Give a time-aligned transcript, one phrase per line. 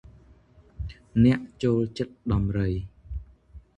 [1.23, 2.69] អ្នកចូលចិត្តដំរី។